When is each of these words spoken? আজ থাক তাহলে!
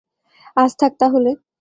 আজ 0.57 0.71
থাক 0.79 0.93
তাহলে! 1.01 1.31